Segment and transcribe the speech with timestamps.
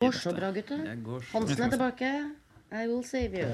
[0.00, 0.78] går så bra, gutter.
[1.32, 2.10] Hansen er tilbake.
[2.72, 3.48] I will save you.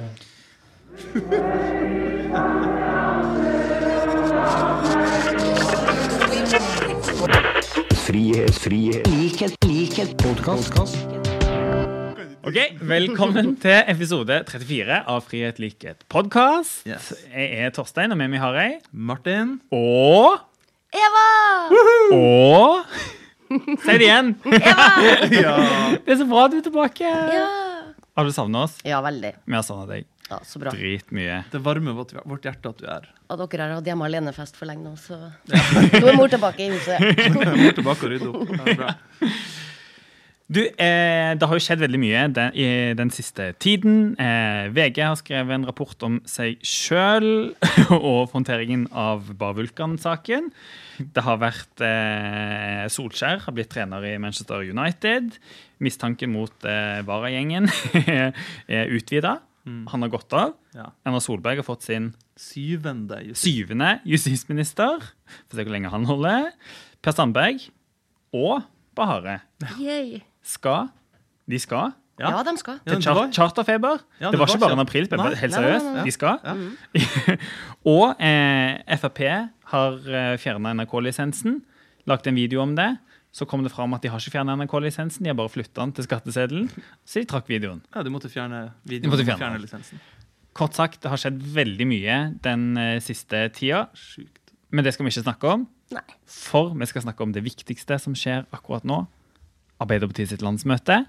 [8.07, 10.97] Frihet, frihet, likhet, likhet, podkast.
[12.47, 16.87] Ok, Velkommen til episode 34 av Frihet likhet podkast.
[16.87, 17.11] Yes.
[17.35, 19.57] Jeg er Torstein, og med meg har jeg Martin.
[19.75, 20.39] Og
[20.95, 21.29] Eva!
[22.15, 22.85] Og
[23.49, 24.35] Si det igjen!
[24.51, 25.55] Ja.
[26.03, 27.07] Det er så bra at du er tilbake.
[27.07, 27.47] Ja.
[28.17, 28.79] Har du savna oss?
[28.87, 29.35] ja, veldig.
[29.45, 30.71] Vi har savna deg Ja, Så bra.
[30.75, 31.43] dritmye.
[31.53, 33.05] Det varmer vårt, vårt hjerte at du er.
[33.31, 35.19] At dere har hatt hjemme alene-fest for lenge nå, så
[36.01, 36.99] Nå er mor tilbake i huset.
[37.37, 38.57] mor tilbake og rydde opp.
[38.57, 38.95] Ja, bra.
[40.47, 44.15] Du, eh, Det har jo skjedd veldig mye den, i den siste tiden.
[44.15, 47.57] Eh, VG har skrevet en rapport om seg sjøl
[47.91, 50.53] og håndteringen av Bar Vulkan-saken.
[51.03, 55.35] Det har vært eh, Solskjær har blitt trener i Manchester United.
[55.83, 57.67] Mistanken mot eh, Vara-gjengen
[58.71, 59.41] er utvida.
[59.67, 60.55] Han har gått av.
[60.79, 60.93] Ja.
[61.03, 63.43] Erna Solberg har fått sin Syvende justis.
[63.49, 65.03] syvende justisminister.
[65.51, 66.53] Får se hvor lenge han holder.
[67.03, 67.67] Per Sandberg
[68.37, 68.63] og
[68.97, 69.41] Bahare
[69.83, 70.21] Yay.
[70.47, 70.91] Skal
[71.51, 72.31] De skal Ja.
[72.33, 72.79] Ja, de skal.
[72.87, 73.99] Til char charterfeber.
[74.21, 76.05] Ja, det, det var ikke bare en ikke- helt seriøst.
[76.07, 76.39] De skal.
[77.95, 79.21] og eh, Frp
[79.73, 81.59] har eh, fjerna NRK-lisensen.
[82.09, 82.97] Lagt en video om det.
[83.37, 85.93] Så kom det fram at de har ikke fjerna NRK-lisensen, de har bare flytta den
[85.93, 86.71] til skatteseddelen.
[87.05, 87.83] Så de trakk videoen.
[87.93, 90.01] Ja, de måtte fjerne De måtte fjerne fjerne lisensen.
[90.57, 93.91] Kort sagt, det har skjedd veldig mye den eh, siste tida.
[93.93, 94.55] Sykt.
[94.73, 95.67] Men det skal vi ikke snakke om.
[95.93, 96.03] Nei.
[96.33, 99.03] For vi skal snakke om det viktigste som skjer akkurat nå.
[99.83, 101.03] Arbeiderpartiet sitt landsmøte,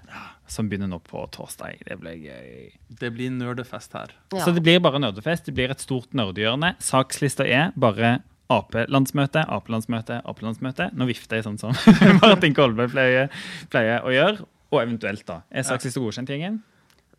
[0.48, 1.78] som begynner nå på torsdag.
[1.88, 2.66] Det blir gøy.
[3.00, 4.12] Det blir nerdefest her.
[4.34, 4.42] Ja.
[4.44, 5.48] Så det blir bare nerdefest.
[5.48, 6.74] Det blir et stort nerdehjørne.
[6.84, 8.18] Sakslista er bare
[8.52, 10.90] Ap-landsmøte, Ap-landsmøte, Ap-landsmøte.
[10.96, 11.72] Nå vifter jeg sånn som
[12.22, 13.32] Martin Kolberg pleier,
[13.72, 14.48] pleier å gjøre.
[14.68, 15.42] Og eventuelt, da.
[15.48, 16.60] Er sakslista godkjent, gjengen?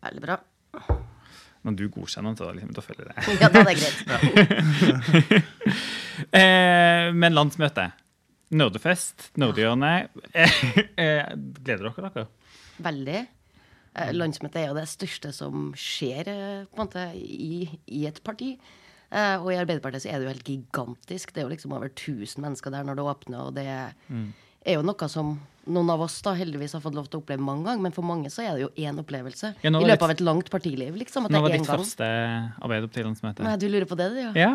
[0.06, 0.38] Veldig bra.
[1.66, 3.34] Når du godkjenner den, så liksom, da følger jeg det.
[3.42, 3.98] Ja, da er det greit.
[6.36, 7.86] Eh, men landsmøte.
[8.50, 10.08] Nerdefest, nerdehjørne.
[11.00, 11.28] Eh,
[11.62, 12.26] gleder dere dere?
[12.82, 13.20] Veldig.
[13.94, 18.18] Eh, Landsmøtet er jo det største som skjer eh, på en måte i, i et
[18.26, 18.52] parti.
[19.10, 21.32] Eh, og i Arbeiderpartiet så er det jo helt gigantisk.
[21.34, 24.82] Det er jo liksom over 1000 mennesker der når det åpner, og det er jo
[24.86, 25.38] noe som
[25.70, 28.02] noen av oss da heldigvis har fått lov til å oppleve mange ganger, men for
[28.06, 30.96] mange så er det jo én opplevelse Ja, i løpet ditt- av et langt partiliv.
[30.98, 31.78] liksom, at Nå var ditt gang.
[31.78, 32.08] første
[32.64, 33.44] Arbeiderparti-landsmøte.
[33.46, 34.30] Nei, du lurer på det, du, ja?
[34.34, 34.50] Ja?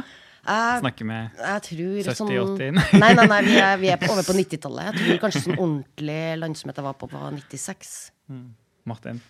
[0.45, 1.63] Jeg, med vi jeg
[2.05, 2.99] 70, sånn 80?
[3.01, 4.91] Nei, nei, nei, vi er, vi er på, over på 90-tallet.
[4.91, 7.95] Jeg tror kanskje sånn ordentlig landsmøte var på på 96.
[8.85, 9.21] Martin?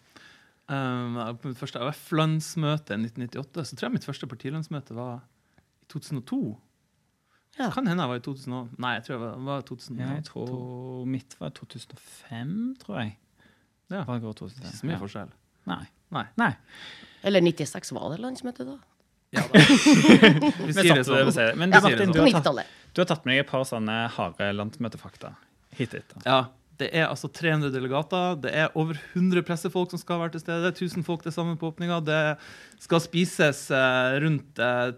[0.68, 5.20] Um, på mitt første AUF-landsmøte i 1998, så tror jeg mitt første partilandsmøte var
[5.56, 6.40] i 2002.
[7.56, 7.70] Ja.
[7.72, 10.02] Kan hende jeg var i 2000 Nei, jeg tror jeg var, var 2002.
[10.02, 13.14] Ja, jeg tror mitt var 2005, tror jeg.
[13.94, 14.02] Ja.
[14.03, 14.66] Det 2005?
[14.66, 15.00] Ikke så mye Ja.
[15.06, 15.32] forskjell.
[15.70, 15.84] Nei.
[16.12, 16.26] Nei.
[16.42, 16.52] Nei.
[17.24, 18.76] Eller 96, var det landsmøte da?
[19.35, 19.59] Ja, da.
[20.68, 21.34] Vi sier det vi sånn.
[21.35, 21.56] sier det.
[21.59, 24.06] Men du, Martin, vi du har, tatt, du har tatt med deg et par sånne
[24.16, 25.35] harde landsmøtefakta
[25.75, 26.22] hit da.
[26.25, 26.40] Ja,
[26.79, 28.35] det er altså 300 delegater.
[28.44, 30.72] Det er over 100 pressefolk som skal være til stede.
[30.73, 32.01] 1000 folk til sammen på åpninga.
[32.03, 32.22] Det
[32.84, 34.91] skal spises eh, rundt eh,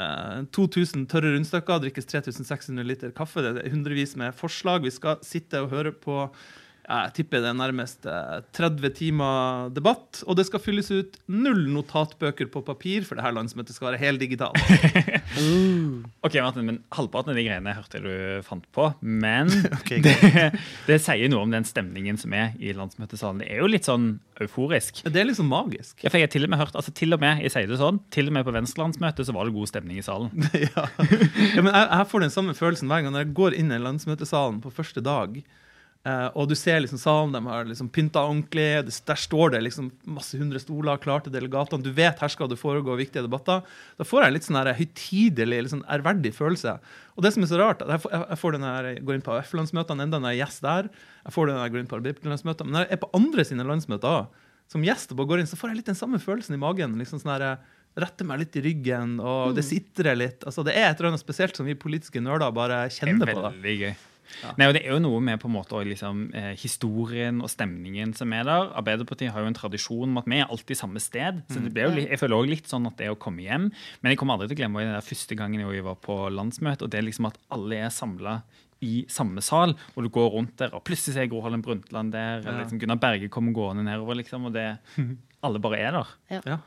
[0.00, 3.44] eh, 2000 tørre rundstykker, drikkes 3600 liter kaffe.
[3.44, 4.84] Det er hundrevis med forslag.
[4.86, 6.24] Vi skal sitte og høre på
[6.84, 10.20] jeg tipper det er nærmest eh, 30 timer debatt.
[10.28, 14.02] Og det skal fylles ut null notatbøker på papir, for det her landsmøtet skal være
[14.02, 14.60] heldigitalt.
[16.24, 18.12] Ok, Martin, men Halvparten av de greiene hørte du
[18.46, 18.86] fant på.
[19.02, 19.50] Men
[19.80, 23.42] okay, det, det sier noe om den stemningen som er i landsmøtesalen.
[23.42, 24.06] Det er jo litt sånn
[24.42, 25.02] euforisk.
[25.08, 25.98] Det er liksom magisk.
[26.04, 27.80] Ja, for jeg har til og med hørt, altså til og med, jeg sier det
[27.80, 30.30] sånn, til og med på Venstre-landsmøtet så var det god stemning i salen.
[30.68, 30.86] ja.
[30.86, 33.82] ja, men jeg, jeg får den samme følelsen hver gang når jeg går inn i
[33.82, 35.38] landsmøtesalen på første dag.
[36.04, 38.84] Eh, og du ser liksom salen, de har liksom pynta ordentlig.
[38.86, 41.82] Det, der står det liksom masse hundre stoler klar til delegatene.
[41.84, 43.62] Du vet her skal det foregå viktige debatter.
[43.98, 46.76] Da får jeg en litt sånn høytidelig, litt sånn ærverdig følelse.
[47.16, 49.22] Og det som er så rart, jeg får, jeg- får den her, jeg går inn
[49.26, 50.88] på AUF-landsmøtene enda når jeg er gjest der.
[51.24, 52.64] Jeg får den jeg går inn på Arbeiderparti-landsmøter.
[52.68, 54.28] Men når jeg er på andre sine landsmøter også,
[54.66, 56.96] som gjest og går inn, så får jeg litt den samme følelsen i magen.
[56.98, 57.58] liksom sånn her,
[57.96, 60.40] Retter meg litt i ryggen, og det sitrer litt.
[60.42, 63.42] altså Det er et eller annet spesielt som vi politiske nerder bare kjenner er på.
[63.44, 63.50] da.
[63.54, 63.94] veldig
[64.42, 64.54] gøy.
[64.58, 68.14] Nei, og Det er jo noe med på en måte liksom, eh, historien og stemningen
[68.16, 68.70] som er der.
[68.76, 71.42] Arbeiderpartiet har jo en tradisjon med at vi er alltid samme sted.
[71.48, 73.70] så det ble jo, litt, Jeg føler også litt sånn at det å komme hjem
[74.02, 76.82] Men jeg kommer aldri til å glemme den der første gangen jeg var på landsmøte,
[76.82, 78.42] og det er liksom at alle er samla
[78.82, 82.12] i samme sal, og du går rundt der, og plutselig ser jeg Gro Harlem Brundtland
[82.12, 82.64] der, eller Ja.
[82.64, 84.78] liksom Gunnar Berge kommer gående nedover, liksom, og det
[85.44, 86.06] Alle bare er der.
[86.30, 86.58] Ja.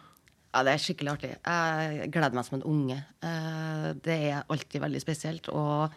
[0.53, 1.29] Ja, det er skikkelig artig.
[1.45, 2.97] Jeg gleder meg som en unge.
[3.21, 5.49] Eh, Det er alltid veldig spesielt.
[5.49, 5.91] Og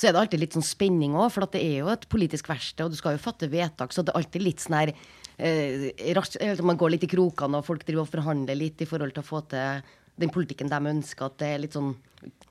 [0.00, 2.48] så er det alltid litt sånn spenning òg, for at det er jo et politisk
[2.48, 4.94] verksted, og du skal jo fatte vedtak, så det er alltid litt sånn her
[5.38, 9.24] eh, Man går litt i krokene, og folk driver og forhandler litt i forhold til
[9.24, 9.82] å få til
[10.20, 11.30] den politikken de ønsker.
[11.30, 11.94] At det er litt sånn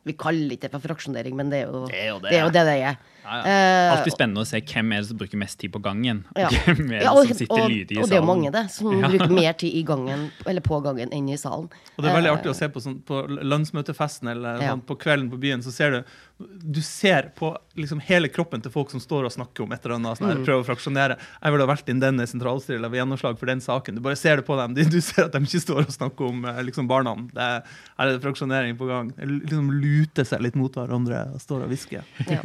[0.07, 2.30] Vi kaller ikke det for fraksjonering, men det er jo Det er jo det.
[2.31, 2.96] det, er, jo det, det er.
[3.30, 6.24] Eh, Alltid spennende å se hvem er det som bruker mest tid på gangen.
[6.34, 6.48] og ja.
[6.66, 8.01] Hvem er det Ja, og, som sitter og, lydig i salen.
[8.01, 11.13] og det er jo mange, det, som bruker mer tid i gangen, eller på gangen
[11.13, 11.68] enn i salen.
[11.98, 13.22] Og det er veldig Eh, artig å se på, sånn, på
[13.54, 14.72] landsmøtefesten eller Ja.
[14.74, 15.62] sånn, på kvelden på byen.
[15.62, 16.01] så ser Du
[16.47, 19.97] du ser på liksom hele kroppen til folk som står og snakker om et eller
[19.97, 20.19] annet.
[20.19, 21.18] Sånn, her, prøver å fraksjonere.
[21.19, 23.97] Jeg ville ha valgt inn denne sentralstyret eller gjennomslag for den saken.
[24.00, 24.77] Du bare ser det på dem.
[24.77, 27.18] Du, du ser at de ikke står og snakker om eh, liksom barna.
[27.36, 29.12] Det er, her er det fraksjonering på gang.
[29.18, 32.07] De liksom luter seg litt mot hverandre og står og hvisker.
[32.31, 32.39] Ja.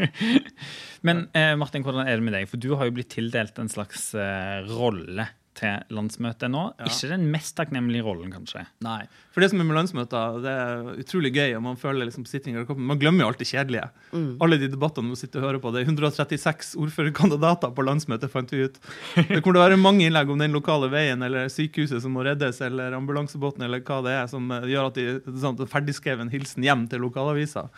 [1.07, 2.51] Men eh, Martin, hvordan er det med deg?
[2.51, 6.65] For du har jo blitt tildelt en slags eh, rolle til landsmøtet nå.
[6.79, 6.89] Ja.
[6.91, 8.65] Ikke den mest takknemlige rollen, kanskje.
[8.85, 9.05] Nei.
[9.35, 11.55] For det som er med landsmøter, det er utrolig gøy.
[11.59, 12.77] og Man føler liksom sittinger i.
[12.91, 13.89] Man glemmer jo alt det kjedelige.
[14.15, 15.73] Alle de debattene man sitter og hører på.
[15.75, 18.79] Det er 136 ordførerkandidater på landsmøtet, fant vi ut.
[19.17, 22.27] Det kommer til å være mange innlegg om den lokale veien eller sykehuset som må
[22.27, 26.87] reddes, eller ambulansebåten eller hva det er, som gjør at de sånn, ferdigskreven hilsen hjem
[26.91, 27.69] til lokalavisa.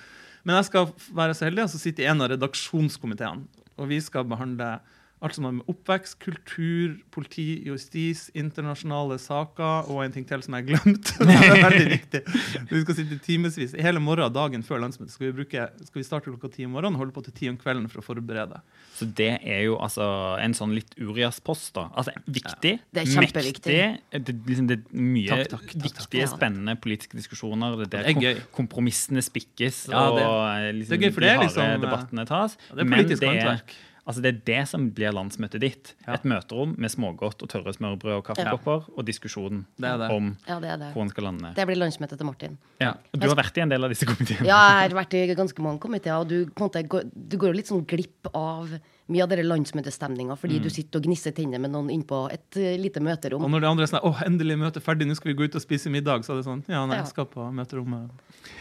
[0.47, 4.29] Men jeg skal være så heldig å sitte i en av redaksjonskomiteene, og vi skal
[4.29, 4.77] behandle
[5.25, 10.53] alt som har med oppvekst, kultur, politi, justis, internasjonale saker og en ting til som
[10.59, 11.13] jeg har glemt.
[11.31, 12.21] det er veldig viktig.
[12.69, 13.73] Vi skal sitte timevis.
[13.81, 16.99] Hele morgenen dagen før landsmøtet skal vi, bruke, skal vi starte klokka ti om morgenen
[16.99, 18.61] og holde på til ti om kvelden for å forberede.
[18.99, 20.05] Så det er jo altså
[20.43, 21.87] en sånn litt Urias-post, da.
[21.97, 23.81] Altså viktig, Det er kjempeviktig.
[23.81, 24.21] mektig.
[24.29, 26.37] Det, liksom, det er mye Takk, takk, takk, viktige, takk.
[26.37, 27.81] spennende politiske diskusjoner.
[27.87, 31.13] Det er Det der er kompromissene spikkes, Ja, det- og eh, liksom, det er gøy,
[31.17, 32.57] for det de liksom, harde liksom, debattene tas.
[32.69, 33.77] Ja, det er politisk er, håndverk.
[34.07, 35.93] Altså, det er det som blir landsmøtet ditt.
[36.07, 36.15] Ja.
[36.17, 40.11] Et møterom med smågodt og tørre smørbrød og kaffekopper, og diskusjon Det det.
[40.15, 40.91] om ja, det det.
[40.95, 41.53] hvor en skal lande.
[41.57, 42.59] Det blir landsmøtet til Martin.
[42.81, 42.95] Ja.
[43.13, 44.47] Og du har vært i en del av disse komiteene.
[44.49, 47.53] Ja, jeg har vært i ganske mange komiteer, og du, på en måte, du går
[47.53, 48.79] jo litt sånn glipp av
[49.13, 53.01] mye av den landsmøtestemninga fordi du sitter og gnisser tennene med noen innpå et lite
[53.03, 55.47] lite Og når de andre er sånn åh, endelig møte ferdig, nå skal vi gå
[55.47, 58.11] ut og spise middag, så er det sånn ja, nei, jeg skal på møterommet.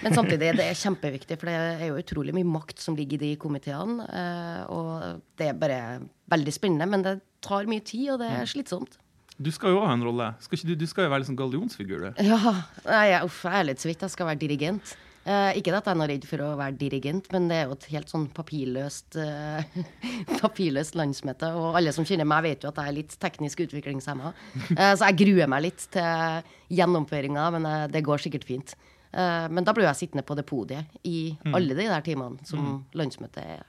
[0.04, 3.32] Men samtidig, det er kjempeviktig, for det er jo utrolig mye makt som ligger i
[3.32, 4.06] de komiteene.
[4.06, 5.80] eh, Og det er bare
[6.30, 7.16] veldig spennende, men det
[7.46, 9.00] tar mye tid, og det er slitsomt.
[9.36, 10.30] Du skal jo ha en rolle.
[10.40, 12.24] Skal du, du skal jo være sånn gallionsfigur, du.
[12.24, 12.54] Ja,
[12.86, 14.94] nei, uff, jeg er litt så vidt jeg skal være dirigent.
[15.26, 17.78] Eh, ikke at jeg er noe redd for å være dirigent, men det er jo
[17.78, 19.80] et helt sånn papirløst, uh,
[20.44, 21.50] papirløst landsmøte.
[21.58, 24.36] Og alle som kjenner meg, vet jo at jeg er litt teknisk utviklingshemma.
[24.76, 28.76] Uh, så jeg gruer meg litt til gjennomføringa, men eh, det går sikkert fint.
[29.12, 32.84] Eh, men da blir jeg sittende på det podiet i alle de der timene som
[32.98, 33.66] landsmøtet er.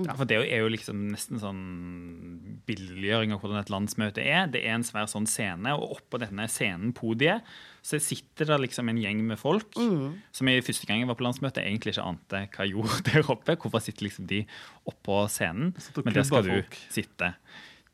[0.00, 4.46] Ja, for Det er jo- liksom nesten sånn billiggjøring av hvordan et landsmøte er.
[4.46, 7.42] Det er en svær sånn scene, og oppå denne scenen, podiet,
[7.82, 9.74] så sitter det liksom en gjeng med folk
[10.32, 13.22] som jeg første gang jeg var på landsmøte, egentlig ikke ante hva jeg gjorde der
[13.34, 13.56] oppe.
[13.56, 14.46] Hvorfor sitter liksom de
[14.88, 15.74] oppå scenen?
[16.04, 16.78] Men der skal du folk.
[16.88, 17.34] sitte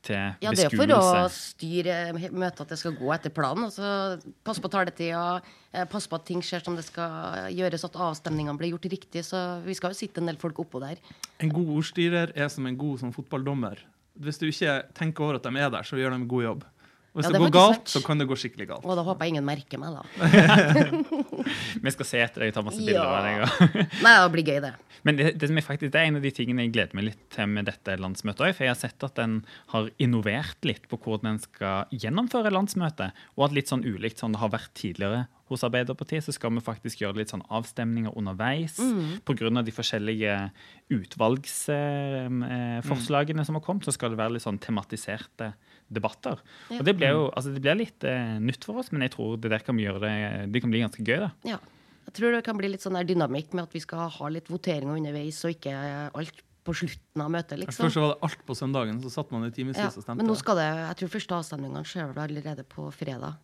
[0.09, 1.97] til Ja, det er for å styre
[2.33, 3.69] møtet at det skal gå etter planen.
[3.69, 5.41] Altså, passe på taletida,
[5.73, 9.25] eh, passe på at ting skjer som det skal gjøres, at avstemningene blir gjort riktig.
[9.29, 11.03] Så vi skal jo sitte en del folk oppå der.
[11.45, 13.85] En god ordstyrer er som en god som fotballdommer.
[14.19, 16.67] Hvis du ikke tenker over at de er der, så gjør de en god jobb.
[17.15, 17.89] Og hvis Ja, det, det går galt, sant.
[17.95, 18.85] så kan det gå skikkelig galt.
[18.85, 20.03] Og da håper jeg ingen merker meg, da.
[21.85, 23.35] Vi skal se etter deg, ta masse bilder av deg.
[24.05, 24.73] Nei, det blir gøy, det.
[25.07, 27.23] Men det, det, som faktisk, det er en av de tingene jeg gleder meg litt
[27.35, 28.53] til med dette landsmøtet òg.
[28.59, 29.33] For jeg har sett at den
[29.73, 33.11] har innovert litt på hvordan en skal gjennomføre landsmøtet.
[33.39, 36.61] Og at litt sånn ulikt sånn det har vært tidligere hos Arbeiderpartiet, så skal vi
[36.61, 38.75] faktisk gjøre litt sånn avstemninger underveis.
[39.25, 40.35] På grunn av de forskjellige
[40.93, 45.55] utvalgsforslagene som har kommet, så skal det være litt sånn tematiserte
[45.89, 46.41] debatter.
[46.75, 49.39] Og det blir jo altså det blir litt eh, nytt for oss, men jeg tror
[49.41, 50.15] det der kan vi gjøre det,
[50.53, 51.19] det kan bli ganske gøy.
[51.25, 51.31] da.
[51.49, 51.59] Ja.
[52.09, 54.47] Jeg tror det kan bli litt sånn der dynamikk med at vi skal ha litt
[54.49, 55.75] voteringer underveis, og ikke
[56.17, 57.87] alt på slutten av møtet, liksom.
[57.87, 59.89] Først var det alt på søndagen, så satt man i timevis Ja.
[59.89, 60.17] og stemte.
[60.21, 63.39] Men nå skal det Jeg tror første avstemningene skjer vel allerede på fredag.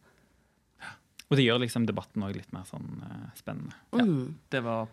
[1.30, 3.72] Og det gjør liksom debatten òg litt mer sånn uh, spennende.
[3.96, 4.36] Mm.
[4.52, 4.88] Det var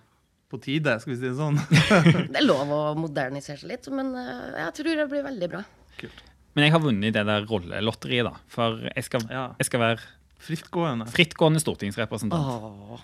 [0.51, 1.59] på tide, skal vi si det sånn.
[2.31, 5.63] Det er lov å modernisere seg litt, men uh, jeg tror det blir veldig bra.
[5.99, 6.23] Kult.
[6.55, 8.33] Men jeg har vunnet det der rollelotteriet, da.
[8.51, 9.45] For jeg skal, Ja.
[9.59, 9.99] jeg skal være
[10.41, 11.05] Frittgående.
[11.07, 12.33] frittgående stortingsrepresentant.
[12.33, 12.99] Åh.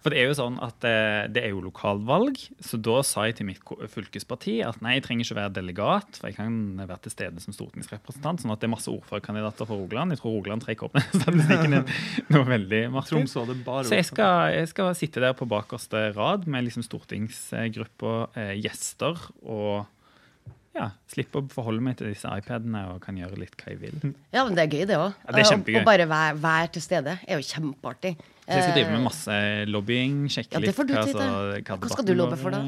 [0.00, 3.36] For det er jo sånn at eh, det er jo lokalvalg, så da sa jeg
[3.36, 3.60] til mitt
[3.92, 7.52] fylkesparti at nei, jeg trenger ikke være delegat, for jeg kan være til stede som
[7.52, 8.40] stortingsrepresentant.
[8.40, 10.14] Sånn at det er masse ordførerkandidater for Rogaland.
[10.16, 11.76] Jeg tror Rogaland trekker opp den statistikken
[12.32, 12.80] noe veldig
[13.66, 18.54] bare Så jeg skal, jeg skal sitte der på bakerste rad med liksom stortingsgruppa, eh,
[18.64, 19.84] gjester, og
[20.76, 24.12] ja, slippe å forholde meg til disse iPadene og kan gjøre litt hva jeg vil.
[24.32, 25.14] Ja, men det er gøy, det òg.
[25.26, 25.80] Ja, er.
[25.80, 28.12] Å bare være, være til stede er jo kjempeartig.
[28.46, 29.38] Så jeg skal drive med Eh, masse
[29.70, 31.20] lobbying, sjekke Ja, det litt får du hva, tid til.
[31.20, 32.62] så- hva Hva skal du lobbe for, da?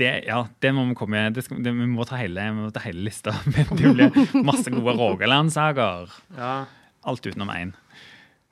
[0.00, 2.72] Det, ja, det må vi komme det skal, det, Vi må ta hele, vi må
[2.72, 3.32] ta hele lista.
[3.44, 4.10] Det blir
[4.42, 6.08] masse gode Rogaland-saker.
[6.38, 6.64] Ja.
[7.04, 7.74] Alt utenom én.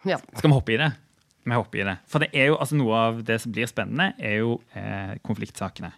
[0.04, 0.18] Ja.
[0.36, 0.92] Skal vi hoppe i det?
[1.44, 1.96] Vi hopper i det.
[2.08, 5.90] For det er jo, altså Noe av det som blir spennende, er jo eh, konfliktsakene.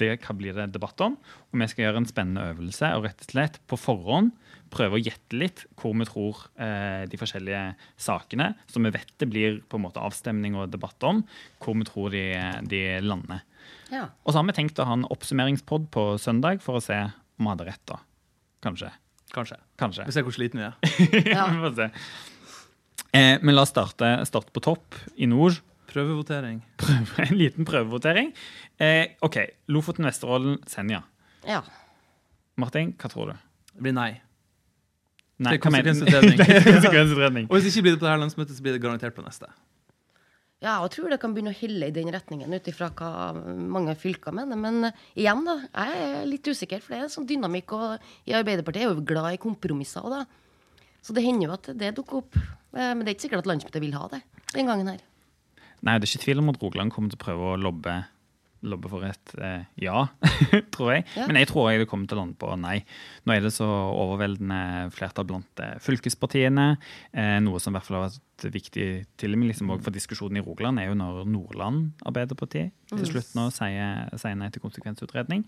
[0.00, 1.18] Det hva blir det debatt om.
[1.52, 4.32] Og vi skal gjøre en spennende øvelse og rett og slett på forhånd
[4.74, 7.62] prøve å gjette litt hvor vi tror eh, de forskjellige
[8.00, 11.22] sakene, som vi vet det blir på en måte avstemning og debatt om,
[11.62, 12.24] hvor vi tror de,
[12.70, 13.44] de lander.
[13.92, 14.08] ja.
[14.24, 17.46] Og så har vi tenkt å ha en oppsummeringspod på søndag for å se om
[17.46, 17.84] vi hadde rett.
[17.90, 18.00] da.
[18.64, 18.90] Kanskje.
[19.34, 19.58] Kanskje.
[19.80, 20.06] Kanskje.
[20.08, 20.78] Vi ser hvor sliten vi er.
[21.34, 21.90] Ja, vi får se.
[23.14, 25.60] Eh, men la oss starte, starte på topp i nord.
[25.92, 26.58] Prøvevotering.
[26.82, 28.32] Prøve, en liten prøvevotering.
[28.82, 29.38] Eh, OK.
[29.70, 31.04] Lofoten, Vesterålen, Senja.
[31.46, 31.62] ja.
[32.58, 33.38] Martin, hva tror du?
[33.74, 34.10] Det blir nei.
[35.42, 36.36] Nei, Det er konsekvensutredning.
[36.38, 37.46] Det er konsekvensutredning.
[37.50, 39.48] Og hvis det ikke blir det på dette landsmøtet, så blir det garantert på neste.
[40.62, 43.10] Ja, og jeg tror det kan begynne å helle i den retningen ut ifra hva
[43.34, 44.56] mange fylker mener.
[44.60, 45.56] Men eh, igjen, da.
[45.74, 47.74] Jeg er litt usikker, for det er en sånn dynamikk.
[47.74, 50.43] Og i Arbeiderpartiet er jo glad i kompromisser òg, da.
[51.04, 52.38] Så det hender jo at det dukker opp.
[52.74, 54.22] Eh, Men det er ikke sikkert at landsmøtet vil ha det
[54.54, 55.02] den gangen her.
[55.84, 57.94] Nei, det er ikke tvil om at Rogaland kommer til å prøve å lobbe,
[58.64, 60.06] lobbe for et eh, ja,
[60.74, 61.04] tror jeg.
[61.18, 61.26] Ja.
[61.28, 62.78] Men jeg tror jeg det kommer til å lande på nei.
[63.28, 64.60] Nå er det så overveldende
[64.96, 66.68] flertall blant eh, fylkespartiene.
[67.12, 68.86] Eh, noe som i hvert fall har vært viktig
[69.20, 73.34] til og med liksom, for diskusjonen i Rogaland, er jo når Nordland Arbeiderparti til slutt
[73.36, 75.44] nå sier, sier nei til konsekvensutredning.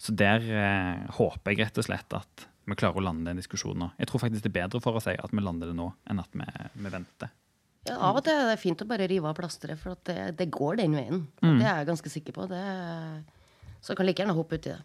[0.00, 3.84] Så der eh, håper jeg rett og slett at vi klarer å lande den diskusjonen
[3.84, 3.88] nå.
[4.00, 6.30] Jeg tror faktisk det er bedre for oss at vi lander det nå, enn at
[6.36, 6.46] vi,
[6.84, 7.32] vi venter.
[7.88, 10.18] Ja, Av og til er det fint å bare rive av plasteret, for at det,
[10.36, 11.22] det går den veien.
[11.40, 12.44] Det er jeg ganske sikker på.
[12.50, 12.60] Det,
[13.80, 14.80] så jeg kan like gjerne hoppe uti det.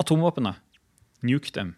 [0.00, 0.54] Atomvåpen, da?
[1.28, 1.74] Nuke dem.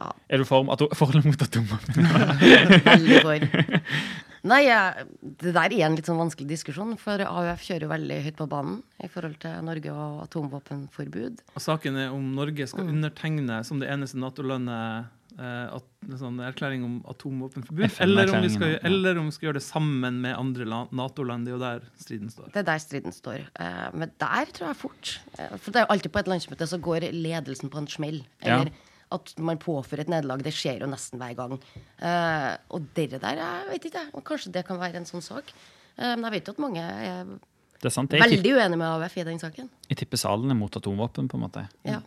[0.00, 0.64] Ja, Er du for,
[0.96, 2.06] for eller mot atomvåpen?
[2.86, 3.48] veldig for.
[4.48, 5.04] Nei, jeg,
[5.42, 8.46] det der er en litt sånn vanskelig diskusjon, for AUF kjører jo veldig høyt på
[8.48, 11.42] banen i forhold til Norge og atomvåpenforbud.
[11.54, 12.94] Og saken er om Norge skal Mm.
[12.96, 15.06] undertegne som det eneste Nato-landet
[15.38, 15.84] eh, at,
[16.18, 18.78] sånn erklæring om atomvåpenforbud, eller, om vi skal, ja.
[18.88, 21.44] eller om vi skal gjøre det sammen med andre Nato-land.
[21.46, 22.48] Det er jo der striden står.
[22.52, 23.44] Det er der striden står.
[23.60, 26.66] Eh, men der tror jeg fort eh, For det er jo alltid på et landsmøte
[26.66, 28.22] så går ledelsen på en smell.
[28.44, 28.64] Ja.
[29.10, 30.42] At man påfører et nederlag.
[30.46, 31.56] Det skjer jo nesten hver gang.
[31.98, 34.24] Eh, og dere der, jeg vet ikke, jeg.
[34.28, 35.50] Kanskje det kan være en sånn sak.
[35.96, 37.32] Eh, men jeg vet jo at mange er
[37.80, 38.12] Det er sant.
[38.12, 39.70] Veldig uenige med AUF i den saken.
[39.88, 41.66] jeg tipper salen er mot atomvåpen, på en måte.
[41.84, 42.00] Ja.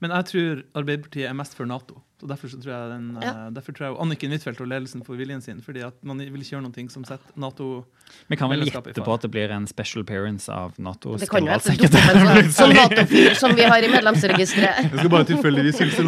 [0.00, 2.02] Men jeg tror Arbeiderpartiet er mest for Nato.
[2.20, 3.30] Så Derfor, så tror jeg den, Ja.
[3.46, 5.60] eh, derfor tror jeg Anniken Huitfeldt og ledelsen får viljen sin.
[5.62, 7.86] fordi at man vil ikke gjøre noe som setter Nato
[8.28, 11.46] Vi kan vel gjette på at det blir en special appearance av Natos Det kan
[11.46, 12.50] jo hete generalsekretær.
[12.52, 14.76] sånn- sånn Nato-fyr som vi har i medlemsregisteret.
[14.92, 16.02] Jeg skal bare tilfeldigvis hilse.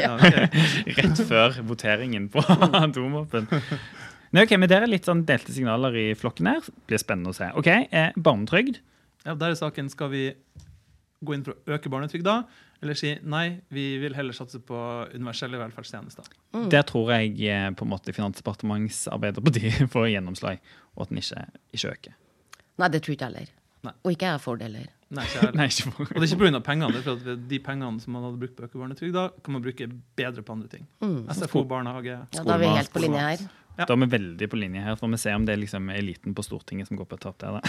[0.00, 0.56] Ja, ok.
[1.02, 3.46] Rett før voteringen på atomvåpen.
[4.32, 6.64] Nei, ok, men Dere er litt sånn delte signaler i flokken her.
[6.88, 7.50] Blir spennende å se.
[7.54, 8.78] Ok, eh, Barnetrygd.
[9.26, 10.32] ja, Der er saken skal vi
[11.22, 12.46] gå inn for å øke barnetrygda,
[12.82, 14.78] eller si nei, vi vil heller satse på
[15.14, 16.26] universelle velferdstjenester.
[16.72, 20.58] Der tror jeg eh, på en måte Finansdepartements Arbeiderparti får gjennomslag,
[20.96, 21.44] og at den ikke,
[21.78, 22.18] ikke øker.
[22.82, 23.54] Nei, det tror ikke jeg heller.
[23.82, 23.94] Nei.
[24.02, 24.82] Og ikke jeg har fordeler.
[24.82, 24.98] heller.
[25.12, 25.58] Nei, ikke jeg heller.
[25.60, 26.10] Nei, ikke for.
[26.10, 26.62] Og det er ikke pga.
[26.66, 29.56] pengene, det er for at de pengene som man hadde brukt på å øke kan
[29.56, 30.86] man bruke bedre på andre ting.
[31.38, 32.18] SFO, barnehage.
[32.34, 33.44] Ja, da er vi helt på linje her.
[33.78, 33.86] Ja.
[33.88, 36.34] Da er vi veldig på linje her, for vi ser om det er liksom eliten
[36.36, 37.60] på Stortinget som går på tap der.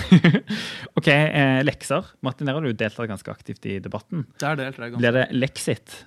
[1.00, 2.10] Ok, eh, lekser.
[2.25, 4.25] Martin, der har du deltatt ganske aktivt i debatten.
[4.43, 5.00] Der det jeg ganske.
[5.00, 6.03] Blir det leksit?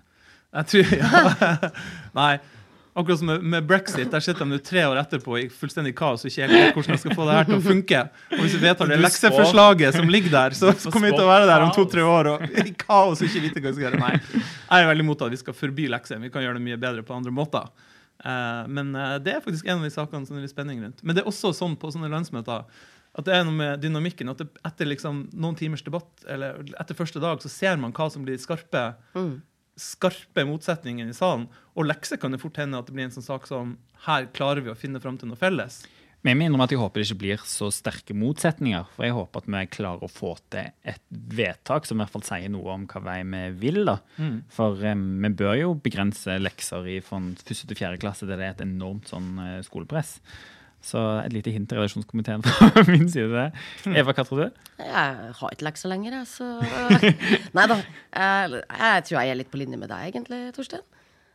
[0.56, 1.72] Jeg tror, ja.
[2.16, 2.34] Nei.
[2.96, 6.30] Akkurat som med, med brexit, der sitter de tre år etterpå i fullstendig kaos og
[6.30, 7.98] ikke helt vet hvordan de skal få det her til å funke.
[8.32, 11.28] Og hvis vi vedtar det lekseforslaget som ligger der, så, så kommer vi til å
[11.28, 14.00] være der om to-tre år og i kaos og ikke vite hva vi skal gjøre.
[14.00, 16.22] Nei, jeg er veldig imot at vi skal forby lekser.
[16.24, 17.68] Vi kan gjøre det mye bedre på andre måter.
[18.24, 20.84] Eh, men eh, det er faktisk en av de sakene som det er litt spenning
[20.84, 21.02] rundt.
[21.02, 22.64] Men det er også sånn på sånne landsmøter
[23.16, 24.28] at det er noe med dynamikken.
[24.28, 28.26] at Etter liksom noen timers debatt, eller etter første dag, så ser man hva som
[28.26, 28.90] blir skarpe
[29.76, 31.46] skarpe motsetninger i salen.
[31.76, 33.74] Og lekser kan det fort hende at det blir en sånn sak som
[34.06, 35.82] her klarer vi å finne fram til noe felles.
[36.24, 38.88] Men jeg minner om at jeg håper det ikke blir så sterke motsetninger.
[38.96, 42.24] For jeg håper at vi klarer å få til et vedtak som i hvert fall
[42.26, 43.84] sier noe om hva vei vi vil.
[43.86, 43.98] da.
[44.52, 48.48] For eh, vi bør jo begrense lekser i fra første til fjerde klasse, der det
[48.48, 50.16] er et enormt sånn eh, skolepress.
[50.86, 53.46] Så et lite hint til redaksjonskomiteen fra min side.
[53.90, 54.60] Eva, hva tror du?
[54.82, 56.50] Jeg har ikke lekser lenger, jeg, så
[57.56, 57.78] Nei da.
[58.16, 60.84] Jeg, jeg tror jeg er litt på linje med deg, egentlig, Torstein.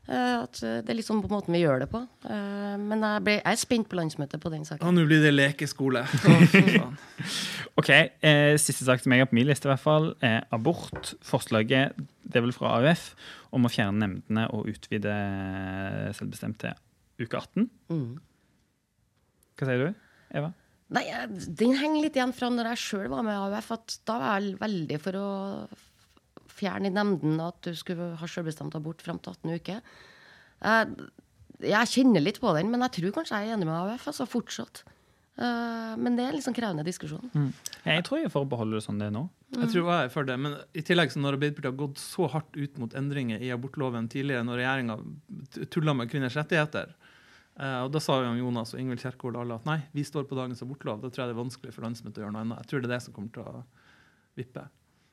[0.09, 1.99] Eh, At eh, det er liksom på måten vi gjør det på.
[2.25, 4.95] Eh, Men jeg, ble, jeg er spent på landsmøtet på den Og saken.
[4.97, 6.05] nå blir det lekeskole.
[7.79, 11.13] Ok, eh, Siste sak som jeg har på min liste, i hvert fall, er abort.
[11.23, 11.95] Forslaget
[12.27, 13.13] det er vel fra AUF
[13.55, 15.13] om å fjerne nemndene og utvide
[16.17, 16.75] selvbestemt til
[17.21, 17.69] uke 18.
[17.93, 18.17] Mm.
[19.57, 20.03] Hva sier du,
[20.41, 20.51] Eva?
[20.91, 21.05] Nei,
[21.61, 23.71] den henger litt igjen fra når jeg sjøl var med i AUF.
[23.77, 25.27] at Da var jeg veldig for å
[26.61, 29.99] fjerne i nemnden at du skulle ha selvbestemt abort fram til 18 uker.
[30.61, 31.11] Jeg,
[31.65, 34.07] jeg kjenner litt på den, men jeg tror kanskje jeg er enig med AUF.
[34.13, 34.83] altså Fortsatt.
[35.41, 37.29] Eh, men det er en sånn krevende diskusjon.
[37.85, 39.23] Jeg tror jeg forbeholder beholde det sånn det er nå.
[39.55, 42.27] Jeg tror jeg er for det, men i tillegg så når Arbeiderpartiet har gått så
[42.31, 44.97] hardt ut mot endringer i abortloven tidligere, når regjeringa
[45.73, 46.93] tulla med kvinners rettigheter,
[47.57, 50.27] eh, og da sa jo Jonas og Ingvild Kjerkol og alle at nei, vi står
[50.29, 51.01] på dagens abortlov.
[51.01, 52.61] Da tror jeg det er vanskelig for landsmøtet å gjøre noe annet.
[52.63, 53.63] Jeg tror det er det som kommer til å
[54.39, 54.67] vippe.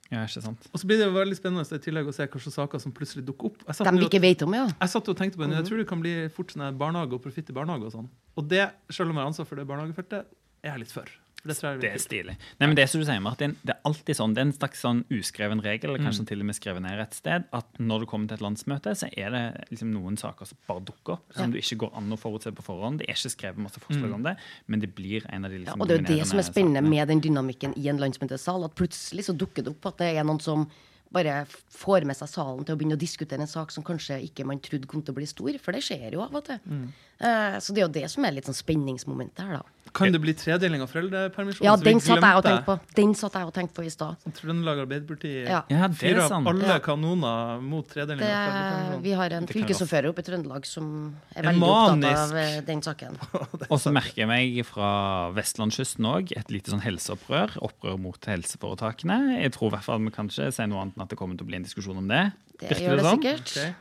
[0.09, 0.69] Ja, ikke sant?
[0.73, 3.27] Og så blir det jo veldig spennende i tillegg å se hvilke saker som plutselig
[3.29, 3.61] dukker opp.
[3.67, 4.65] Jeg satt, De vi ikke vet om, ja.
[4.71, 7.25] jeg satt og tenkte på en jeg tror det kan bli fort sånn barnehage og
[7.27, 8.09] profitt i barnehage og sånn.
[8.41, 10.31] Og det, selv om jeg har ansvar for det barnehagefeltet,
[10.65, 11.13] er jeg litt for.
[11.45, 12.37] Det jeg Det er er stilig.
[12.59, 14.53] Nei, men det er som du sier, Martin, det er alltid sånn, det er en
[14.53, 16.07] slags sånn uskreven regel, eller Mm.
[16.11, 18.91] kanskje til og med skrevet ned et sted, at når du kommer til et landsmøte,
[18.99, 21.53] så er det liksom noen saker som bare dukker opp, som Ja.
[21.53, 22.99] du ikke går an å forutse på forhånd.
[22.99, 24.15] Det er ikke skrevet masse forslag Mm.
[24.15, 25.65] om det, men det blir en av de ja.
[25.65, 26.89] liksom Og det er jo det som er spennende sakene.
[26.91, 28.65] med den dynamikken i en landsmøtesal.
[28.65, 30.69] At plutselig så dukker det opp at det er noen som
[31.11, 34.45] bare får med seg salen til å begynne å diskutere en sak som kanskje ikke
[34.45, 35.57] man trodde kom til å bli stor.
[35.59, 36.59] For det skjer jo av og til.
[36.69, 36.93] Mm.
[37.21, 39.63] Uh, så det er jo det som er litt sånn spenningsmomentet her, da.
[39.95, 41.65] Kan det bli tredeling av foreldrepermisjonen?
[41.65, 42.75] Ja, den satt jeg og tenkte på.
[42.97, 44.17] Den satt jeg og tenkte på i stad.
[44.37, 45.63] Trøndelag Arbeiderparti Ja.
[45.71, 46.47] Ja, fyrer er opp sant.
[46.49, 46.79] alle Ja.
[46.81, 49.03] kanoner mot tredeling Det, av foreldrepermisjonen.
[49.03, 52.83] vi har en fylkesordfører oppe i Trøndelag som er veldig veldig opptatt av eh, den
[52.83, 53.19] saken.
[53.73, 57.57] Og så merker jeg meg fra vestlandskysten òg et lite sånn helseopprør.
[57.63, 59.41] Opprør mot helseforetakene.
[59.43, 61.37] Jeg tror i hvert fall vi kan ikke si noe annet enn at det kommer
[61.37, 62.33] til å bli en diskusjon om det.
[62.61, 63.23] Det Virker gjør det sånn?
[63.23, 63.53] sikkert.
[63.59, 63.75] Okay.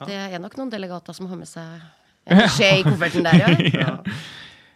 [0.00, 0.06] Ja.
[0.06, 1.82] Det er nok noen delegater som har med seg
[2.32, 3.48] en skje i kofferten der, ja.
[3.82, 3.96] Ja.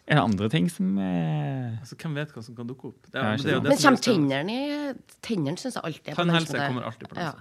[0.07, 3.09] Er det andre ting som er Altså, hvem vet hva som kan dukke opp?
[3.11, 4.69] Det er, det er jo det Men tennene i
[5.25, 7.35] Tennene syns jeg alltid er på Tannhelse kommer alltid på Ja.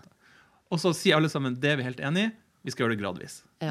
[0.73, 2.31] Og så sier alle sammen det er vi helt enig i,
[2.65, 3.35] vi skal gjøre det gradvis.
[3.61, 3.69] Ja.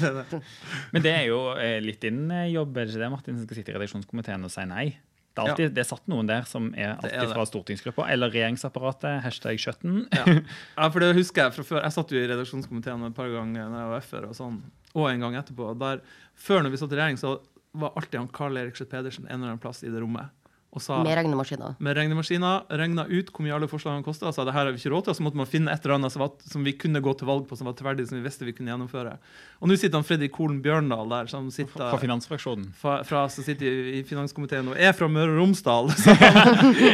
[0.94, 3.44] Men det er jo eh, litt din eh, jobb, er det ikke det, Martin, som
[3.44, 4.86] skal sitte i redaksjonskomiteen og si nei?
[5.30, 8.32] Det er, alltid, det er satt noen der som er alltid er fra stortingsgruppa eller
[8.32, 9.20] regjeringsapparatet.
[9.26, 10.08] Hashtag 17.
[10.16, 10.24] Ja.
[10.40, 11.84] ja, for det husker jeg fra før.
[11.84, 14.58] Jeg satt jo i redaksjonskomiteen et par ganger når jeg var FR, og sånn,
[14.96, 15.70] og en gang etterpå.
[15.84, 16.02] Der,
[16.48, 17.36] før når vi satt i regjering, så
[17.72, 20.30] var alltid han Karl Erik Schjøtt Pedersen en eller annen plass i det rommet.
[20.70, 21.72] Og sa Med regnemaskiner.
[21.82, 24.78] med regnemaskiner, regna ut hvor mye alle forslagene kosta, og sa det her har vi
[24.78, 26.76] ikke råd til, og så måtte man finne et eller annet som, var, som vi
[26.78, 29.16] kunne gå til valg på, som var tverdig, som vi visste vi kunne gjennomføre.
[29.58, 32.68] Og nå sitter han Fredrik Kolen Bjørndal der, som sitter Fra finansfraksjonen.
[32.78, 35.90] fra, fra, som sitter i, finanskomiteen og er fra Møre og Romsdal.
[36.04, 36.14] Så,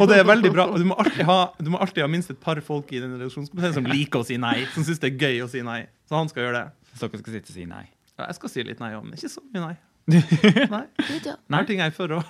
[0.00, 0.64] og det er veldig bra.
[0.72, 3.12] Og du må, alltid ha, du må alltid ha minst et par folk i den
[3.18, 4.62] redaksjonskomiteen som liker å si nei.
[4.72, 5.82] Som syns det er gøy å si nei.
[6.08, 6.96] Så han skal gjøre det.
[6.96, 7.84] Så dere skal sitte og si nei.
[8.16, 9.76] Ja, jeg skal si litt nei òg, men ikke så mye nei.
[10.06, 10.84] Nei.
[11.10, 11.36] Litt, ja.
[11.66, 12.24] Ting jeg er for òg.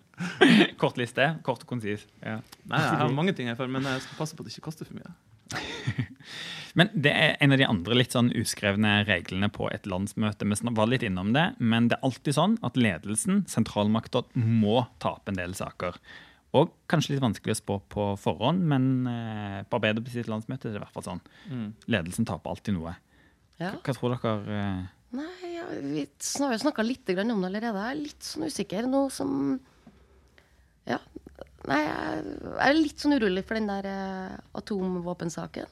[0.82, 1.32] Kort liste.
[1.46, 2.04] Kort og konsis.
[2.22, 2.38] Ja.
[2.70, 4.54] Nei, jeg har mange ting jeg er for, men jeg skal passe på at det
[4.54, 5.14] ikke koster for mye.
[6.78, 10.46] Men det er en av de andre litt sånn uskrevne reglene på et landsmøte.
[10.48, 15.34] Vi var litt innom det, men det er alltid sånn at ledelsen, sentralmakta, må tape
[15.34, 15.98] en del saker.
[16.56, 20.80] Og kanskje litt vanskelig å spå på forhånd, men eh, på Arbeiderpartiets landsmøte er det
[20.80, 21.22] i hvert fall sånn.
[21.48, 21.68] Mm.
[21.92, 22.96] Ledelsen taper alltid noe.
[23.60, 23.74] ja.
[23.76, 26.06] Hva tror dere eh, Nei, vi
[26.44, 27.72] har jo snakka litt om det allerede.
[27.72, 28.88] Jeg er litt sånn usikker.
[28.90, 29.60] Noe som
[30.86, 30.98] Ja.
[31.68, 35.66] Nei, jeg er litt sånn urolig for den der eh, atomvåpensaken.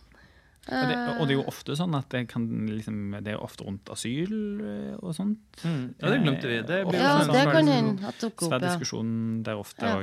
[0.71, 3.65] og det, og det er jo ofte sånn at det, kan, liksom, det er ofte
[3.67, 5.41] rundt asyl eh, og sånt.
[5.65, 5.95] Mm.
[5.99, 6.61] Ja, det glemte vi.
[6.69, 7.89] Det blir Ja, sånn, det svær kan diskusjon.
[7.97, 8.61] hende at dukker opp, ja.
[8.69, 9.97] diskusjon der ofte Ja.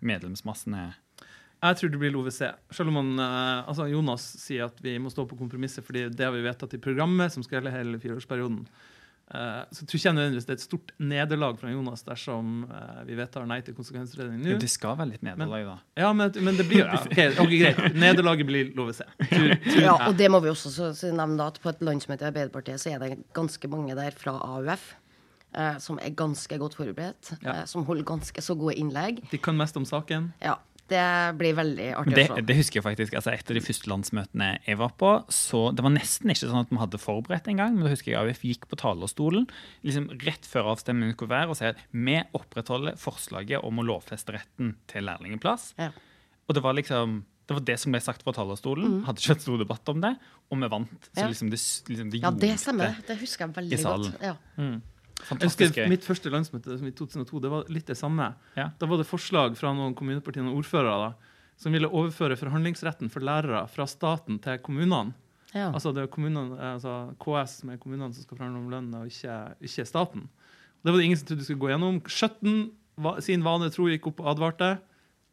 [0.00, 0.96] medlemsmassen er
[1.62, 2.54] Jeg tror det blir LoVC.
[2.70, 6.24] Selv om man, eh, altså Jonas sier at vi må stå på kompromisset fordi det
[6.24, 8.66] har vi vedtatt i programmet, som skal gjelde hele fireårsperioden.
[9.34, 13.00] Eh, så tror ikke jeg nødvendigvis det er et stort nederlag fra Jonas dersom eh,
[13.04, 14.54] vi vedtar nei til konsekvensutredning nå.
[14.62, 15.74] Det skal være litt nederlag, da.
[16.00, 17.82] Ja, men, men det blir ja, ok, ok, greit.
[17.98, 19.04] Nederlaget blir lov å se
[19.84, 22.30] Ja, og det må vi også så, så nevne da, at på et landsmøte i
[22.30, 24.94] Arbeiderpartiet så er det ganske mange der fra AUF.
[25.56, 27.30] Eh, som er ganske godt forberedt.
[27.40, 27.60] Ja.
[27.60, 29.22] Eh, som holder ganske så gode innlegg.
[29.30, 30.32] De kan mest om saken.
[30.44, 30.58] Ja,
[30.88, 31.04] det
[31.40, 32.44] blir veldig artig Det, å se.
[32.48, 33.14] det husker jeg faktisk.
[33.18, 36.62] altså Et av de første landsmøtene jeg var på, så det var nesten ikke sånn
[36.64, 37.74] at vi hadde forberedt engang.
[37.76, 39.46] Men da husker jeg AUF gikk på talerstolen
[39.86, 44.34] liksom rett før avstemningen skulle være, og sa at vi opprettholder forslaget om å lovfeste
[44.36, 45.72] retten til lærlingplass.
[45.78, 45.90] Ja.
[46.48, 48.98] Og det var liksom det var det som ble sagt fra talerstolen.
[49.06, 50.10] Hadde ikke hatt stor debatt om det,
[50.52, 51.06] og vi vant.
[51.16, 51.28] Så Mm.
[51.32, 52.96] Liksom det, liksom det ja, det stemmer.
[53.08, 54.20] Det husker jeg veldig godt.
[54.20, 54.34] Ja.
[54.58, 54.82] Jeg
[55.26, 55.88] Fantastisk husker.
[55.90, 58.30] Mitt første landsmøte som i 2002 det var litt det samme.
[58.56, 58.68] Ja.
[58.78, 61.10] Da var det forslag fra noen kommunepartier og ordførere da,
[61.58, 65.14] som ville overføre forhandlingsretten for lærere fra staten til kommunene.
[65.54, 65.70] Ja.
[65.72, 69.36] Altså det er kommunene, altså KS er kommunene som skal forhandle om lønn, og ikke,
[69.64, 70.28] ikke staten.
[70.84, 72.00] Det var det ingen som trodde skulle gå gjennom.
[72.06, 72.58] Skjøtten
[73.00, 74.78] va- sin vane tro gikk opp og advarte.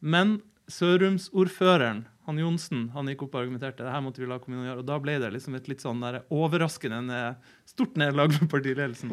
[0.02, 4.66] Men Sørumsordføreren, han Johnsen, han gikk opp og argumenterte det her måtte vi la kommunene
[4.72, 4.82] gjøre.
[4.82, 7.36] Og da ble det liksom et litt sånn der overraskende
[7.68, 9.12] stort nederlag for partiledelsen.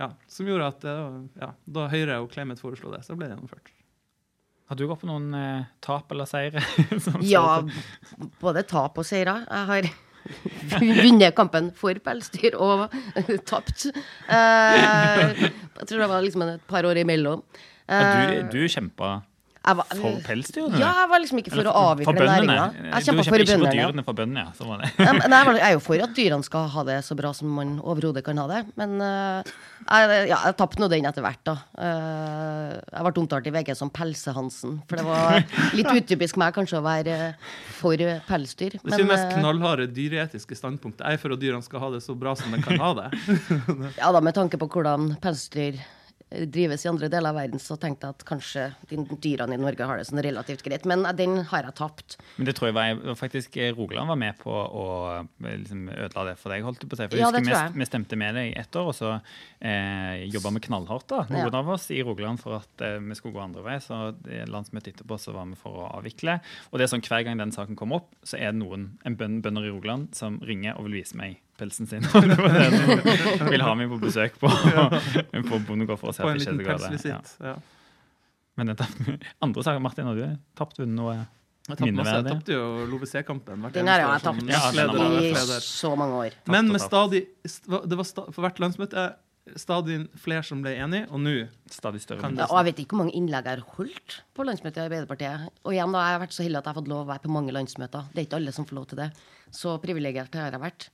[0.00, 0.94] Ja, som gjorde at det,
[1.42, 3.70] ja, da Høyre og Clemet foreslo det, så ble det gjennomført.
[4.70, 6.62] Har du gått på noen eh, tap eller seire?
[7.26, 7.60] Ja,
[8.40, 9.40] både tap og seire.
[9.48, 9.88] Jeg har
[11.02, 12.86] vunnet kampen for pelsdyr og
[13.50, 13.88] tapt.
[13.90, 17.42] Eh, jeg tror det var liksom et par år imellom.
[17.50, 19.06] Ja, Eh, du, du kjempa
[19.62, 20.78] var- for pelsdyrene?
[20.80, 22.66] Ja, jeg var liksom ikke for Eller å avvikle næringa.
[22.80, 23.74] Jeg kjempa kjemper for ikke for bøndene.
[23.76, 24.66] dyrene, for bøndene, ja.
[24.70, 24.90] Var det.
[25.28, 27.50] Nei, men jeg jeg er jo for at dyrene skal ha det så bra som
[27.52, 28.60] man overhodet kan ha det.
[28.80, 29.42] Men uh,
[29.84, 31.56] jeg, ja, jeg tapte nå den etter hvert, da.
[31.76, 34.80] Uh, jeg ble omtalt i VG som Pelse-Hansen.
[34.90, 35.44] For det var
[35.78, 38.78] litt utypisk meg kanskje å være eh, for pelsdyr.
[38.80, 41.04] Det er mest knallharde dyreetiske standpunktet.
[41.06, 43.08] Jeg er for at dyrene skal ha det så bra som de kan ha det.
[44.02, 45.80] ja da, med tanke på hvordan pelsdyr
[46.30, 48.66] drives i andre deler av verden, så tenkte jeg at kanskje
[49.20, 50.84] dyrene i Norge har det sånn relativt greit.
[50.86, 52.16] Men eh, den har jeg tapt.
[52.36, 54.84] Men det tror jeg var, faktisk eh, Rogaland var med på å
[55.18, 56.62] eh, liksom, ødela det for deg.
[56.66, 57.08] holdt du på å si.
[57.10, 57.76] For Ja, det husker vi, jeg.
[57.82, 59.12] vi stemte med deg ett år, og så
[59.60, 61.58] eh, jobba vi knallhardt, da, noen Ja.
[61.60, 63.78] av oss, i Rogaland for at eh, vi skulle gå andre vei.
[63.82, 64.00] Så
[64.50, 66.38] landsmøtet etterpå så var vi for å avvikle.
[66.70, 69.16] Og det er sånn hver gang den saken kommer opp, så er det noen en
[69.18, 72.06] bønder i Rogaland som ringer og vil vise meg pelsen sin.
[72.30, 72.70] Det var det
[73.38, 74.50] som vil ha meg på besøk på,
[75.50, 77.04] på bondegård for å se På at en det ikke liten er så galt.
[77.04, 77.18] Ja.
[77.20, 77.36] pelsvisitt.
[77.44, 77.54] Ja.
[78.60, 78.74] Men
[79.46, 81.16] andre saker, Martin, har du tapt vunnet noe?
[81.70, 82.18] Jeg tapte masse.
[82.18, 83.66] Jeg tapte jo LoVC-kampen.
[83.76, 86.38] Den har jeg tapt i så mange år.
[86.50, 89.10] Men med stadig Det var sta, for hvert landsmøte
[89.58, 91.34] stadig flere som ble enige, og nå
[91.70, 92.28] Stadig større.
[92.36, 95.46] Ja, og jeg vet ikke hvor mange innlegg jeg har holdt på landsmøtet i Arbeiderpartiet.
[95.64, 97.24] Og igjen da, jeg har vært så heldig at jeg har fått lov å være
[97.24, 98.10] på mange landsmøter.
[98.12, 99.08] Det er ikke alle som får lov til det.
[99.54, 100.88] Så privilegert har jeg vært.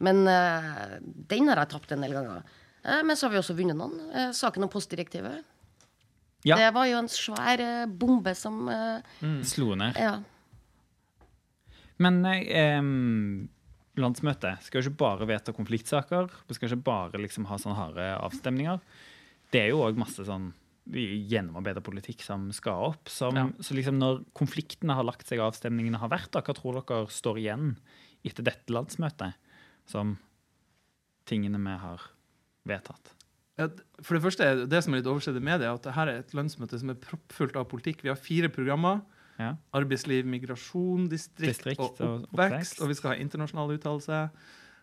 [0.00, 2.44] Men uh, den har jeg tapt en del ganger.
[2.80, 3.98] Uh, men så har vi også vunnet noen.
[4.14, 5.44] Uh, saken om postdirektivet.
[6.48, 6.56] Ja.
[6.56, 7.60] Det var jo en svær
[8.00, 9.42] bombe som mm.
[9.44, 9.98] Slo ned.
[10.00, 10.14] Ja.
[12.00, 12.86] Men em,
[14.00, 16.30] landsmøtet skal jo ikke bare vedta konfliktsaker.
[16.48, 18.80] Vi skal ikke bare liksom ha sånne harde avstemninger.
[19.52, 20.48] Det er jo òg masse sånn
[20.88, 23.12] gjennomarbeida politikk som skal opp.
[23.12, 23.44] Som, Ja.
[23.60, 27.44] Så liksom når konfliktene har lagt seg, avstemningene har vært, da, hva tror dere står
[27.44, 27.76] igjen
[28.24, 29.36] etter dette landsmøtet
[29.90, 30.16] som
[31.28, 32.04] tingene vi har
[32.68, 33.14] vedtatt?
[34.00, 36.12] For det første, er det som er litt oversett i media, er at dette er
[36.22, 38.00] et landsmøte som er proppfullt av politikk.
[38.06, 39.02] Vi har fire programmer.
[39.40, 39.50] Ja.
[39.76, 42.32] Arbeidsliv, migrasjon, distrikt, Distrikt og og oppvekst.
[42.32, 42.80] oppvekst.
[42.84, 44.22] Og vi skal ha internasjonal uttalelse.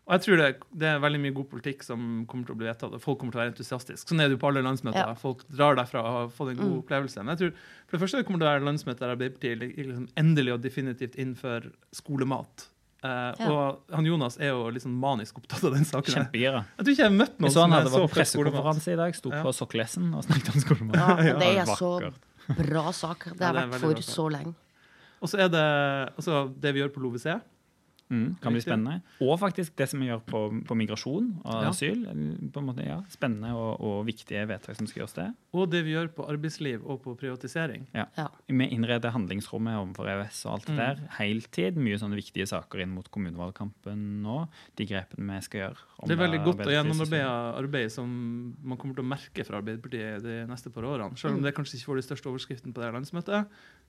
[0.07, 0.47] Og jeg tror det,
[0.79, 3.33] det er veldig mye god politikk som kommer til å bli vedtatt, og folk kommer
[3.35, 4.07] til å være entusiastiske.
[4.07, 5.01] Sånn er det jo på alle landsmøter.
[5.09, 5.17] Ja.
[5.19, 6.79] Folk drar derfra og har fått en god Mm.
[6.85, 7.17] opplevelse.
[7.25, 7.51] Men jeg tror
[7.89, 10.61] for det første det kommer til å være landsmøte der Arbeiderpartiet li- liksom endelig og
[10.61, 12.67] definitivt innfører skolemat.
[13.03, 13.49] Eh, Ja.
[13.51, 16.13] Og han Jonas er jo liksom manisk opptatt av den saken.
[16.15, 16.63] Kjempegira.
[16.77, 18.95] Jeg tror ikke jeg har møtt Jeg noen så han hadde så vært pressekonferanse i
[18.95, 19.43] dag, sto Ja.
[19.43, 20.95] på Sokkelessen og snakket om skolemat.
[21.27, 21.91] ja, det er så
[22.57, 23.27] bra sak.
[23.29, 24.55] Det Ja, har det vært for bra så lenge.
[25.21, 25.65] Og så er det
[26.17, 27.39] altså, det vi gjør på LoVC.
[28.09, 29.01] Mm, kan bli spennende.
[29.19, 31.69] Og faktisk det som vi gjør på, på migrasjon og Ja.
[31.73, 32.05] asyl.
[32.53, 35.33] På en måte, ja, Spennende og, og viktige vedtak som skal gjøres der.
[35.53, 37.87] Og det vi gjør på arbeidsliv og på privatisering.
[37.93, 38.05] Ja.
[38.47, 40.77] Vi innreder handlingsrommet overfor EØS og alt det Mm.
[40.77, 40.95] der.
[41.17, 41.75] Heltid.
[41.75, 44.47] Mye sånne viktige saker inn mot kommunevalgkampen nå.
[44.77, 45.77] De grepene vi skal gjøre.
[45.99, 49.57] om Det er veldig godt å gjennomarbeide arbeid som man kommer til å merke fra
[49.61, 51.17] Arbeiderpartiet de neste par årene.
[51.17, 53.47] Selv om det kanskje ikke får de største overskriftene på det landsmøtet,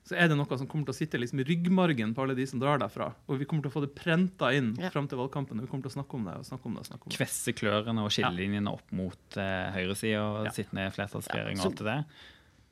[0.09, 2.45] så er det noe som kommer til å sitte liksom i ryggmargen på alle de
[2.49, 3.11] som drar derfra.
[3.29, 4.89] Og vi kommer til å få det prenta inn Ja.
[4.89, 5.59] fram til valgkampen.
[5.59, 6.79] Og vi kommer til å snakke om det og snakke om det.
[6.81, 7.17] og snakke om det.
[7.19, 10.51] Kvesse klørne og skillelinjene opp mot eh, høyresida og Ja.
[10.55, 12.03] sittende flertallsregjering Ja, og alt det der.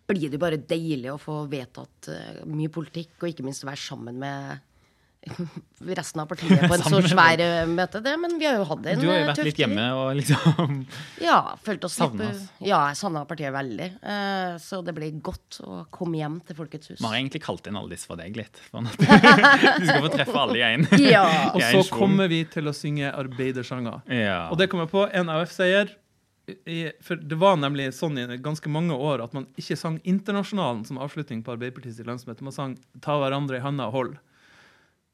[0.07, 4.17] blir det bare deilig å få vedtatt uh, mye politikk, og ikke minst være sammen
[4.17, 4.59] med
[5.97, 7.99] resten av partiet på en så svær eh, møte.
[8.03, 10.11] Det, men vi har jo hatt en Du har jo eh, vært litt hjemme og
[10.19, 10.77] liksom
[11.27, 12.45] Ja, følt oss savna oss.
[12.63, 13.89] Ja, jeg savna partiet veldig.
[14.01, 16.99] Eh, så det blir godt å komme hjem til Folkets hus.
[17.01, 18.61] Vi har egentlig kalt inn alle disse for deg litt.
[18.71, 20.87] For at du skal få treffe alle i én.
[21.03, 21.25] Ja.
[21.53, 24.03] Og så kommer vi til å synge arbeidersanger.
[24.13, 24.41] Ja.
[24.51, 25.07] Og det kommer jeg på.
[25.17, 25.95] En AUF-seier.
[26.63, 30.85] I- For det var nemlig sånn i ganske mange år at man ikke sang Internasjonalen
[30.87, 32.45] som avslutning på Arbeiderpartiets landsmøte.
[32.47, 34.15] Man sang 'Ta hverandre i handa og hold'.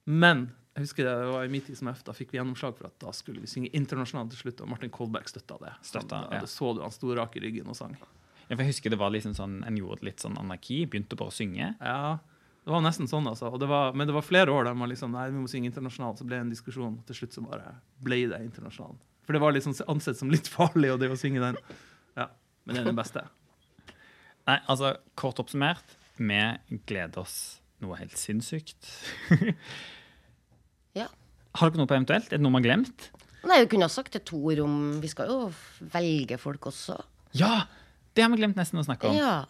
[0.10, 2.90] Men jeg husker det var i min tid som F, da fikk vi gjennomslag for
[2.90, 5.74] at da skulle vi synge internasjonalt til slutt, og Martin Kolberg støtta det.
[5.86, 6.42] Støtta, ja.
[6.42, 7.94] Det så du, han sto rak i ryggen og sang.
[8.48, 11.30] Ja, for jeg husker det var liksom sånn, En gjorde litt sånn anarki, begynte bare
[11.30, 11.70] å synge.
[11.78, 12.18] Ja,
[12.64, 13.52] det var nesten sånn, altså.
[13.62, 16.20] Det var, men det var flere år der man liksom Nei, vi må synge internasjonalt.
[16.20, 19.02] Så ble det en diskusjon, og til slutt så bare ble det internasjonalt.
[19.28, 21.60] For det var liksom ansett som litt farlig å det å synge den.
[22.18, 22.32] Ja,
[22.66, 23.28] Men det er den beste.
[24.50, 26.40] Nei, altså, Kort oppsummert, vi
[26.90, 28.88] gleder oss noe helt sinnssykt.
[30.98, 31.08] Ja.
[31.58, 32.32] Har dere noe på eventuelt?
[32.32, 33.08] Er det noe man har glemt?
[33.44, 35.40] Nei, vi kunne ha sagt til Tor om Vi skal jo
[35.94, 36.96] velge folk også.
[37.38, 37.66] Ja!
[38.14, 39.18] Det har vi glemt nesten å snakke om.
[39.18, 39.44] Ja,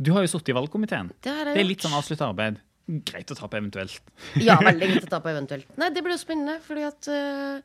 [0.00, 1.12] Du har jo sittet i valgkomiteen.
[1.22, 2.58] det Det er litt sånn avslutta arbeid.
[3.06, 4.00] Greit å ta på eventuelt.
[4.42, 5.68] Ja, veldig greit å ta på eventuelt.
[5.78, 7.60] Nei, det blir jo spennende, fordi at uh,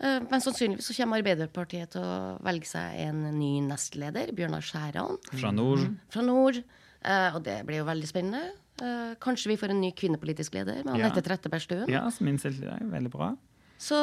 [0.00, 5.20] uh, Men sannsynligvis så kommer Arbeiderpartiet til å velge seg en ny nestleder, Bjørnar Skjæran
[5.34, 5.84] Fra nord.
[6.08, 6.62] fra nord.
[7.04, 8.54] Uh, Og det blir jo veldig spennende.
[8.82, 11.10] Eh, Kanskje vi får en ny kvinnepolitisk leder med Ja.
[11.10, 11.88] Trettebergstuen.
[11.88, 12.82] Ja, som innstilt deg.
[12.92, 13.36] Veldig bra.
[13.78, 13.96] Så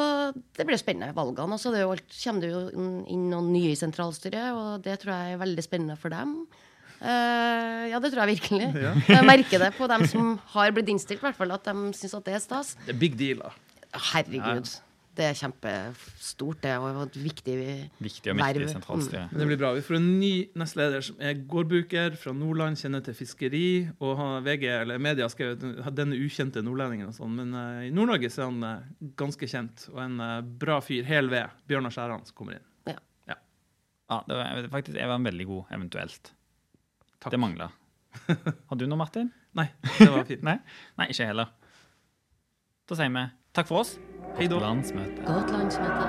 [0.56, 1.52] det blir spennende, valgene.
[1.54, 4.82] Og så er det jo alt- kommer det jo inn noen nye i sentralstyret, og
[4.82, 6.46] det tror jeg er veldig spennende for dem.
[7.02, 8.68] Uh, ja, det tror jeg virkelig.
[9.08, 12.14] Jeg merker det på dem som har blitt innstilt, i hvert fall, at de syns
[12.14, 12.76] at det er stas.
[12.86, 13.50] Det er big deal, da.
[14.12, 14.70] Herregud.
[15.14, 17.54] Det er kjempestort, det, og et viktig
[18.02, 18.64] Viktig og verv.
[18.90, 19.70] Men det blir bra.
[19.76, 23.66] Vi får en ny nestleder som er gårdbruker fra Nordland, kjenner til fiskeri.
[24.00, 27.36] Og har VG eller media har skrevet at denne ukjente nordlendingen og sånn.
[27.38, 31.06] Men uh, i Nord-Norge så er han uh, ganske kjent, og en uh, bra fyr.
[31.06, 31.54] Hel ved.
[31.70, 32.66] Bjørnar Skjæran som kommer inn.
[32.90, 32.98] Ja.
[34.10, 36.34] Ja, det var faktisk jeg var en veldig god, eventuelt.
[37.20, 37.30] Takk.
[37.32, 37.70] Det mangla.
[38.68, 39.30] Har du noe, Martin?
[39.54, 40.42] Nei, det var fint.
[40.50, 40.58] Nei?
[40.98, 41.54] Nei, ikke heller.
[42.84, 43.24] Da sier vi
[43.54, 43.98] takk for oss.
[44.36, 44.58] Hei da.
[44.58, 45.22] Landsmøte.
[45.26, 46.04] Godt landsmøte.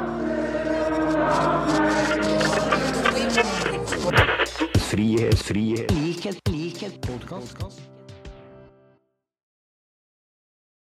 [4.89, 7.94] Frihet, frihet, likhet, likhet, podkast.